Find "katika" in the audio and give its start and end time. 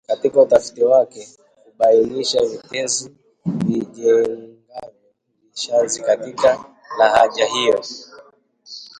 0.07-0.41, 6.01-6.65